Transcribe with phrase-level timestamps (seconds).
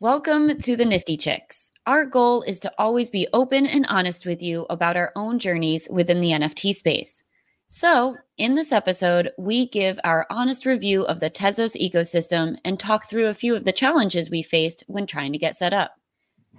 [0.00, 1.70] Welcome to the Nifty Chicks.
[1.86, 5.86] Our goal is to always be open and honest with you about our own journeys
[5.88, 7.22] within the NFT space.
[7.68, 13.08] So, in this episode, we give our honest review of the Tezos ecosystem and talk
[13.08, 15.92] through a few of the challenges we faced when trying to get set up.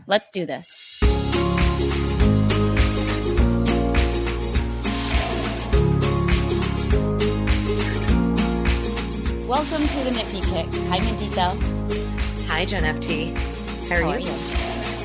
[0.07, 0.71] Let's do this.
[9.45, 10.77] Welcome to the Nifty Chicks.
[10.87, 11.74] Hi, Minty Cell.
[12.55, 13.35] Hi, Jen FT.
[13.89, 14.27] How are, How are you?
[14.27, 14.33] you?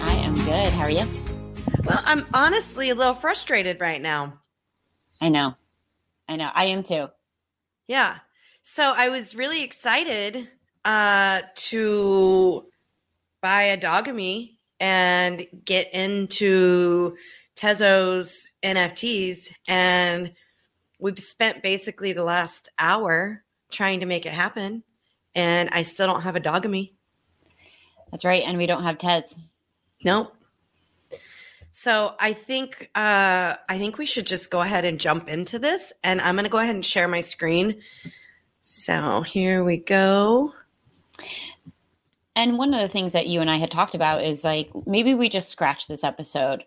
[0.03, 0.73] I am good.
[0.73, 1.05] How are you?
[1.83, 4.39] Well, I'm honestly a little frustrated right now.
[5.21, 5.57] I know.
[6.29, 6.49] I know.
[6.55, 7.09] I am too.
[7.89, 8.19] Yeah.
[8.63, 10.47] So I was really excited
[10.85, 12.67] uh, to
[13.41, 17.17] buy a Dogami and get into
[17.57, 18.33] Tezos
[18.63, 19.51] NFTs.
[19.67, 20.35] And
[21.01, 24.85] we've spent basically the last hour trying to make it happen.
[25.35, 26.93] And I still don't have a Dogami.
[28.11, 28.43] That's right.
[28.47, 29.39] And we don't have Tez.
[30.05, 30.35] Nope.
[31.71, 35.93] So I think uh, I think we should just go ahead and jump into this,
[36.03, 37.81] and I'm going to go ahead and share my screen.
[38.63, 40.53] So here we go.
[42.37, 45.15] And one of the things that you and I had talked about is like maybe
[45.15, 46.65] we just scratch this episode,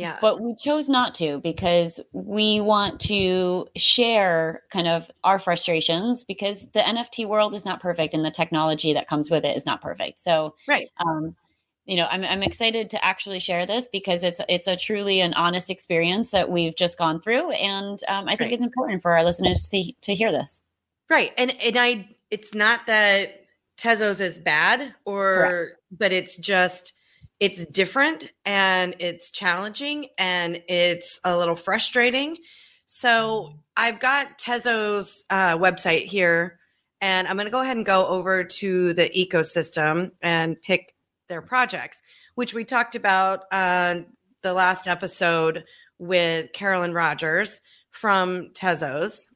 [0.00, 6.24] Yeah, but we chose not to because we want to share kind of our frustrations
[6.24, 9.66] because the NFT world is not perfect and the technology that comes with it is
[9.66, 10.20] not perfect.
[10.20, 10.88] So, right.
[10.98, 11.36] um,
[11.84, 15.34] you know, I'm, I'm excited to actually share this because it's it's a truly an
[15.34, 18.52] honest experience that we've just gone through, and um, I think Right.
[18.52, 20.62] it's important for our listeners to to hear this.
[21.08, 21.32] Right.
[21.36, 23.44] And and I it's not that
[23.76, 26.92] Tezos is bad or but it's just
[27.40, 32.36] it's different and it's challenging and it's a little frustrating.
[32.84, 36.58] So I've got Tezos uh, website here
[37.00, 40.94] and I'm going to go ahead and go over to the ecosystem and pick
[41.28, 41.98] their projects,
[42.34, 44.00] which we talked about uh,
[44.42, 45.64] the last episode
[45.98, 49.26] with Carolyn Rogers from Tezos.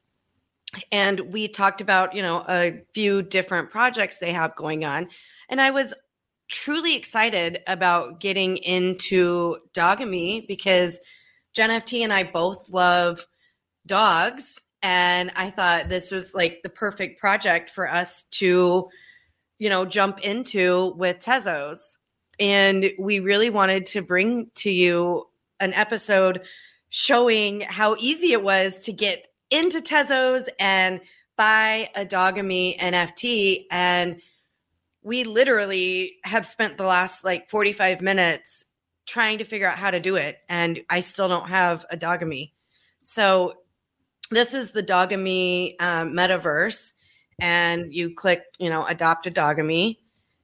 [0.91, 5.07] And we talked about you know a few different projects they have going on.
[5.47, 5.93] And i was
[6.49, 10.99] truly excited about getting into Dogami because
[11.53, 13.25] jen ft and i both love
[13.85, 18.87] dogs and i thought this was like the perfect project for us to
[19.57, 21.95] you know jump into with tezos
[22.39, 25.25] and we really wanted to bring to you
[25.59, 26.45] an episode
[26.89, 30.99] showing how easy it was to get into Tezos and
[31.37, 33.65] buy a Dogami NFT.
[33.71, 34.21] And
[35.05, 38.65] we literally have spent the last like 45 minutes
[39.05, 40.39] trying to figure out how to do it.
[40.49, 42.53] And I still don't have a Dogami.
[43.03, 43.53] So
[44.31, 46.93] this is the Dogami um, metaverse.
[47.39, 49.99] And you click, you know, adopt a Dogami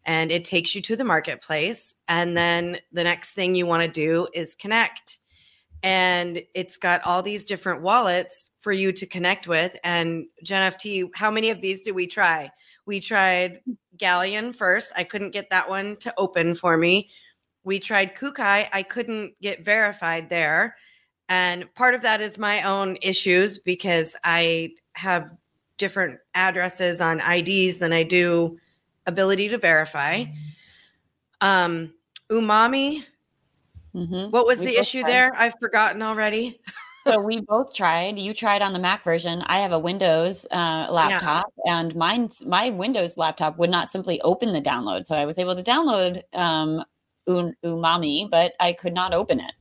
[0.06, 1.96] and it takes you to the marketplace.
[2.08, 5.18] And then the next thing you want to do is connect
[5.84, 9.76] and it's got all these different wallets for you to connect with.
[9.84, 12.52] And Jen FT, how many of these do we try?
[12.92, 13.62] We tried
[13.98, 14.92] Galleon first.
[14.98, 17.08] I couldn't get that one to open for me.
[17.64, 18.68] We tried Kukai.
[18.74, 20.76] I couldn't get verified there.
[21.30, 25.32] And part of that is my own issues because I have
[25.78, 28.60] different addresses on IDs than I do
[29.06, 30.26] ability to verify.
[31.40, 31.94] Um,
[32.30, 33.06] Umami,
[33.96, 34.32] Mhm.
[34.32, 35.10] what was We the issue tried.
[35.14, 35.32] there?
[35.38, 36.60] I've forgotten already.
[37.06, 38.20] so we both tried.
[38.20, 39.42] You tried on the Mac version.
[39.44, 44.52] I have a Windows uh, laptop, and mine's my Windows laptop would not simply open
[44.52, 45.06] the download.
[45.06, 46.84] So I was able to download um,
[47.28, 49.54] Umami, but I could not open it.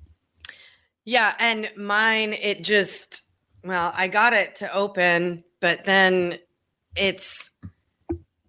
[1.04, 3.22] Yeah, and mine it just
[3.64, 6.38] well, I got it to open, but then
[6.96, 7.50] it's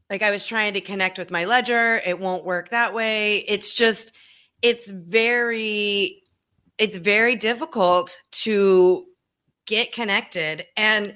[0.09, 3.37] like I was trying to connect with my ledger, it won't work that way.
[3.47, 4.13] It's just
[4.61, 6.20] it's very
[6.81, 9.05] it's very difficult to
[9.67, 11.13] get connected and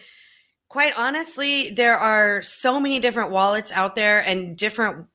[0.69, 5.07] quite honestly, there are so many different wallets out there and different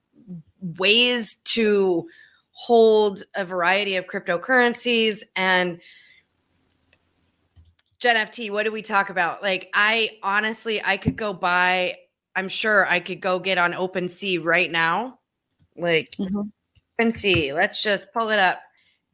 [0.78, 2.08] ways to
[2.50, 5.80] hold a variety of cryptocurrencies and
[8.00, 9.42] Jen FT, what do we talk about?
[9.42, 11.98] Like, I honestly, I could go buy,
[12.34, 15.18] I'm sure I could go get on OpenSea right now.
[15.76, 16.50] Like, Mhm.
[16.98, 18.62] OpenSea, let's just pull it up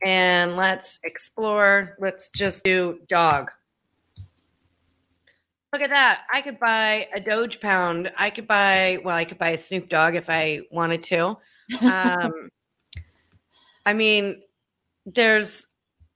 [0.04, 1.96] and let's explore.
[1.98, 3.50] Let's just do dog.
[5.72, 6.22] Look at that.
[6.32, 8.12] I could buy a Doge Pound.
[8.16, 11.36] I could buy, well, I could buy a Snoop Dogg if I wanted to.
[11.82, 12.48] Um,
[13.86, 14.42] I mean,
[15.04, 15.66] there's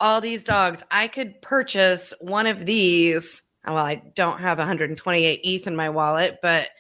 [0.01, 0.83] all these dogs.
[0.91, 3.43] I could purchase one of these.
[3.67, 6.71] Well, I don't have 128 ETH in my wallet, but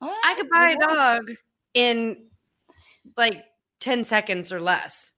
[0.00, 1.30] I could buy a dog
[1.74, 2.26] in
[3.16, 3.44] like
[3.80, 5.10] 10 seconds or less.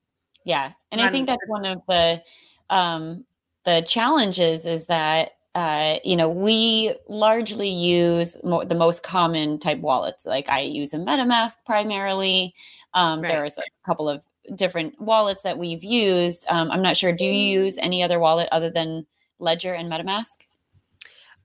[0.47, 0.73] Yeah.
[0.93, 2.23] And I think that's one of the
[2.71, 3.27] um
[3.65, 9.79] the challenges is that uh, you know, we largely use mo- the most common type
[9.79, 10.27] wallets.
[10.27, 12.55] Like I use a MetaMask primarily.
[12.93, 13.33] Um, right.
[13.33, 14.21] There's a couple of
[14.55, 16.45] different wallets that we've used.
[16.51, 17.11] Um, I'm not sure.
[17.11, 19.07] Do you use any other wallet other than
[19.39, 20.43] Ledger and MetaMask?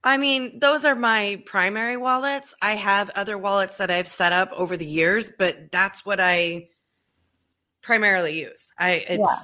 [0.04, 2.54] I mean, those are my primary wallets.
[2.62, 6.68] I have other wallets that I've set up over the years, but that's what I
[7.82, 8.72] primarily use.
[8.78, 9.44] I it's yeah.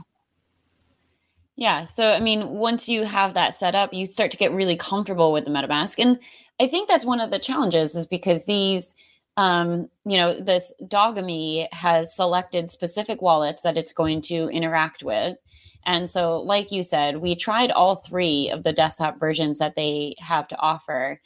[1.57, 1.83] Yeah.
[1.85, 5.33] So, I mean, once you have that set up, you start to get really comfortable
[5.33, 5.95] with the MetaMask.
[5.97, 6.19] And
[6.59, 8.93] I think that's one of the challenges is because these,
[9.37, 15.35] um, you know, this Dogami has selected specific wallets that it's going to interact with.
[15.87, 20.15] And so, like you said, we tried all three of the desktop versions that they
[20.19, 21.19] have to offer.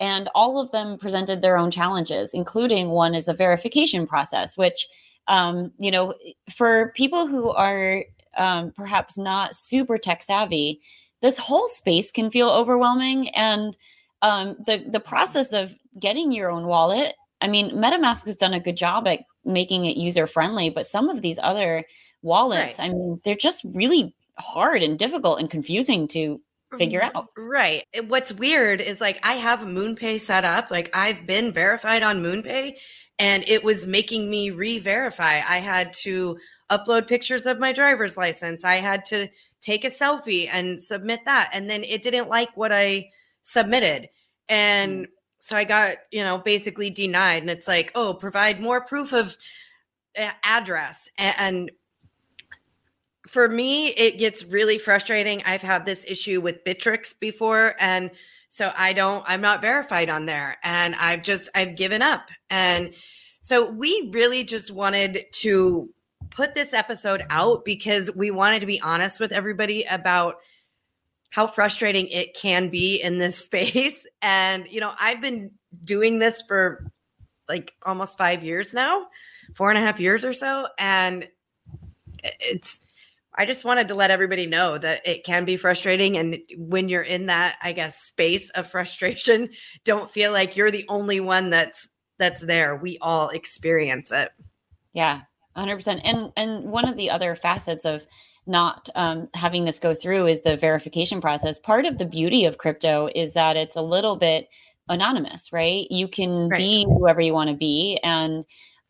[0.00, 4.86] And all of them presented their own challenges, including one is a verification process, which,
[5.28, 6.14] um, you know,
[6.54, 8.04] for people who are
[8.36, 10.80] um, perhaps not super tech savvy,
[11.20, 13.28] this whole space can feel overwhelming.
[13.30, 13.76] And
[14.22, 18.60] um, the the process of getting your own wallet, I mean, MetaMask has done a
[18.60, 21.84] good job at making it user friendly, but some of these other
[22.22, 22.86] wallets, right.
[22.86, 26.40] I mean, they're just really hard and difficult and confusing to
[26.76, 27.28] figure out.
[27.36, 27.84] Right.
[28.08, 30.70] What's weird is like I have MoonPay set up.
[30.70, 32.76] Like I've been verified on MoonPay
[33.18, 35.40] and it was making me re-verify.
[35.48, 36.38] I had to
[36.70, 38.64] upload pictures of my driver's license.
[38.64, 39.28] I had to
[39.60, 41.50] take a selfie and submit that.
[41.52, 43.10] And then it didn't like what I
[43.42, 44.08] submitted.
[44.48, 45.08] And mm.
[45.40, 47.42] so I got, you know, basically denied.
[47.42, 49.36] And it's like, oh, provide more proof of
[50.18, 51.08] uh, address.
[51.18, 51.70] And
[53.28, 55.42] for me, it gets really frustrating.
[55.44, 57.74] I've had this issue with Bittrex before.
[57.78, 58.10] And
[58.48, 60.56] so I don't, I'm not verified on there.
[60.64, 62.30] And I've just, I've given up.
[62.48, 62.94] And
[63.42, 65.90] so we really just wanted to
[66.30, 70.36] put this episode out because we wanted to be honest with everybody about
[71.28, 74.06] how frustrating it can be in this space.
[74.22, 75.50] And, you know, I've been
[75.84, 76.90] doing this for
[77.46, 79.08] like almost five years now,
[79.54, 80.68] four and a half years or so.
[80.78, 81.28] And
[82.24, 82.80] it's,
[83.38, 86.16] I just wanted to let everybody know that it can be frustrating.
[86.16, 89.50] And when you're in that, I guess, space of frustration,
[89.84, 91.88] don't feel like you're the only one that's
[92.18, 92.74] that's there.
[92.74, 94.30] We all experience it.
[94.92, 95.22] Yeah.
[95.56, 98.06] 100% and and one of the other facets of
[98.46, 102.58] not um, having this go through is the verification process part of the beauty of
[102.58, 104.48] crypto is that it's a little bit
[104.88, 106.58] anonymous right you can right.
[106.58, 108.44] be whoever you want to be and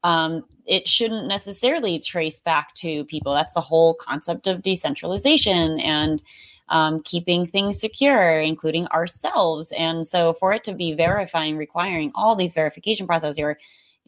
[0.05, 6.23] um, it shouldn't necessarily trace back to people that's the whole concept of decentralization and
[6.69, 12.37] um, keeping things secure including ourselves and so for it to be verifying requiring all
[12.37, 13.57] these verification processes your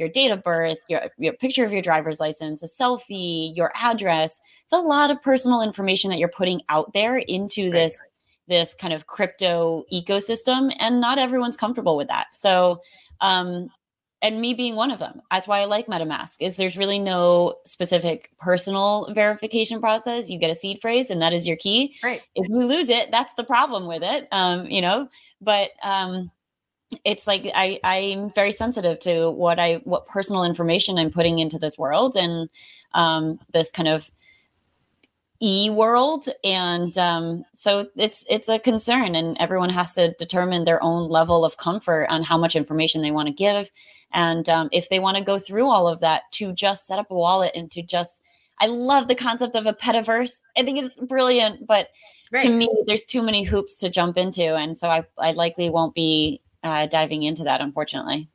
[0.01, 4.41] your date of birth, your, your picture of your driver's license, a selfie, your address.
[4.65, 8.01] It's a lot of personal information that you're putting out there into this
[8.49, 12.29] this kind of crypto ecosystem and not everyone's comfortable with that.
[12.33, 12.81] So
[13.21, 13.69] um
[14.23, 15.23] and me being one of them.
[15.31, 20.29] That's why I like MetaMask is there's really no specific personal verification process.
[20.29, 21.95] You get a seed phrase and that is your key.
[22.03, 22.23] Right.
[22.35, 24.29] If you lose it, that's the problem with it.
[24.31, 25.09] Um, you know,
[25.41, 26.31] but um
[27.05, 31.59] it's like I I'm very sensitive to what I what personal information I'm putting into
[31.59, 32.49] this world and
[32.95, 34.11] um, this kind of
[35.43, 40.83] e world and um, so it's it's a concern and everyone has to determine their
[40.83, 43.71] own level of comfort on how much information they want to give
[44.13, 47.11] and um, if they want to go through all of that to just set up
[47.11, 48.23] a wallet and to just
[48.63, 51.89] I love the concept of a petaverse I think it's brilliant but
[52.31, 52.43] right.
[52.43, 55.95] to me there's too many hoops to jump into and so I I likely won't
[55.95, 58.29] be uh, diving into that, unfortunately.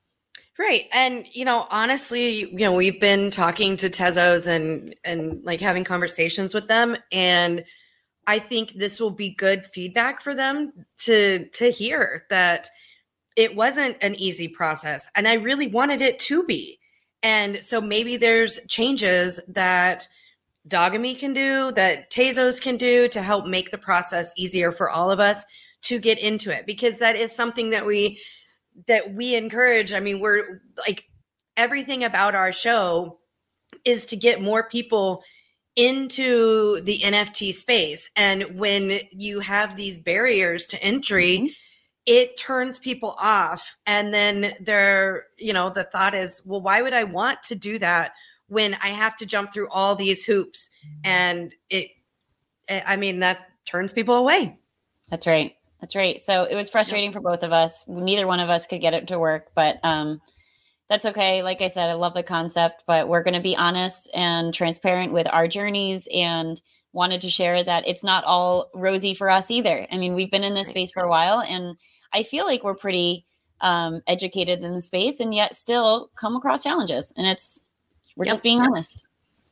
[0.57, 0.88] Right.
[0.93, 5.83] And you know, honestly, you know, we've been talking to Tezos and and like having
[5.83, 7.63] conversations with them and
[8.27, 12.69] I think this will be good feedback for them to to hear that
[13.35, 16.79] it wasn't an easy process and I really wanted it to be.
[17.21, 20.07] And so maybe there's changes that
[20.67, 25.12] Dogami can do, that Tezos can do to help make the process easier for all
[25.12, 25.43] of us
[25.83, 28.19] to get into it because that is something that we
[28.88, 31.05] that we encourage i mean we're like
[31.58, 33.20] everything about our show
[33.84, 35.24] is to get more people
[35.75, 38.10] into the nft space.
[38.15, 41.48] And when you have these barriers to entry mm-hmm.
[42.05, 43.77] it turns people off.
[43.86, 47.77] And then they're you know the thought is well why would i want to do
[47.79, 48.13] that
[48.48, 50.70] when i have to jump through all these hoops?
[50.86, 51.00] Mm-hmm.
[51.03, 51.89] and it
[52.70, 54.58] i mean that turns people away.
[55.10, 55.55] That's right
[55.86, 56.20] that's right.
[56.20, 57.84] So it was frustrating for both of us.
[57.88, 60.20] Neither one of us could get it to work, but um,
[60.89, 61.44] that's okay.
[61.44, 65.13] Like I said, I love the concept, but we're going to be honest and transparent
[65.13, 66.60] with our journeys and
[66.92, 69.86] wanted to share that it's not all rosy for us either.
[69.92, 71.77] I mean, we've been in this space for a while and
[72.13, 73.24] I feel like we're pretty
[73.62, 77.13] um, educated in the space and yet still come across challenges.
[77.15, 77.62] And it's,
[78.15, 78.32] we're yep.
[78.32, 79.06] just being honest.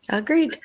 [0.10, 0.60] Agreed.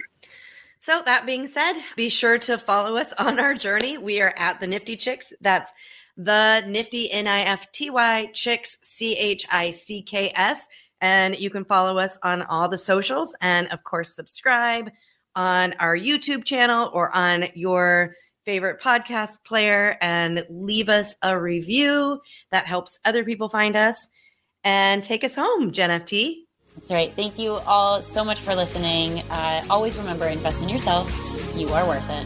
[0.80, 3.98] So, that being said, be sure to follow us on our journey.
[3.98, 5.32] We are at the Nifty Chicks.
[5.40, 5.72] That's
[6.16, 10.66] the Nifty N I F T Y Chicks, C H I C K S.
[11.00, 14.90] And you can follow us on all the socials and, of course, subscribe
[15.34, 22.20] on our YouTube channel or on your favorite podcast player and leave us a review.
[22.50, 24.08] That helps other people find us
[24.64, 26.47] and take us home, Jen FT.
[26.78, 27.12] That's right.
[27.16, 29.18] Thank you all so much for listening.
[29.30, 31.10] Uh, always remember invest in yourself.
[31.56, 32.24] You are worth it.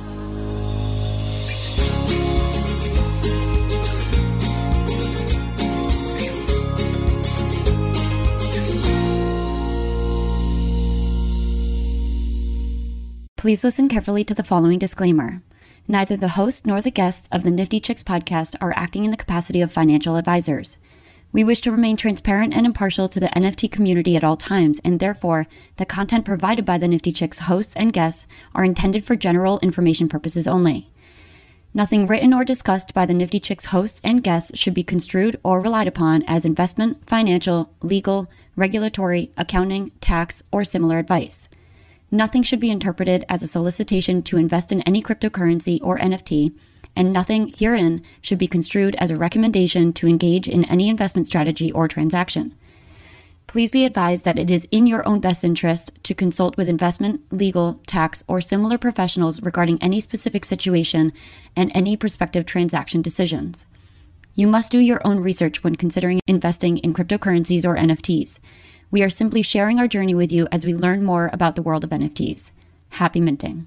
[13.39, 15.43] Please listen carefully to the following disclaimer.
[15.89, 19.17] Neither the host nor the guests of the Nifty Chicks podcast are acting in the
[19.17, 20.77] capacity of financial advisors.
[21.33, 25.01] We wish to remain transparent and impartial to the NFT community at all times, and
[25.01, 25.47] therefore,
[25.79, 30.11] the content provided by the Nifty Chicks hosts and guests are intended for general information
[30.11, 30.91] purposes only.
[31.73, 35.59] Nothing written or discussed by the Nifty Chicks hosts and guests should be construed or
[35.59, 41.49] relied upon as investment, financial, legal, regulatory, accounting, tax, or similar advice.
[42.11, 46.53] Nothing should be interpreted as a solicitation to invest in any cryptocurrency or NFT,
[46.95, 51.73] and nothing herein should be construed as a recommendation to engage in any investment strategy
[51.73, 52.55] or transaction.
[53.47, 57.21] Please be advised that it is in your own best interest to consult with investment,
[57.31, 61.13] legal, tax, or similar professionals regarding any specific situation
[61.55, 63.67] and any prospective transaction decisions.
[64.35, 68.39] You must do your own research when considering investing in cryptocurrencies or NFTs.
[68.91, 71.85] We are simply sharing our journey with you as we learn more about the world
[71.85, 72.53] of NFTs.
[72.91, 73.67] Happy minting.